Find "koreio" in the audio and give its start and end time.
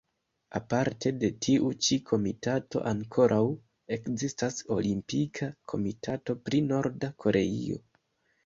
7.25-7.83